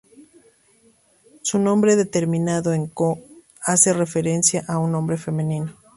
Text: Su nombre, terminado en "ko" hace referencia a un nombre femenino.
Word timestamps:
Su 1.43 1.59
nombre, 1.59 2.03
terminado 2.05 2.73
en 2.73 2.87
"ko" 2.87 3.19
hace 3.63 3.93
referencia 3.93 4.65
a 4.67 4.79
un 4.79 4.93
nombre 4.93 5.15
femenino. 5.15 5.75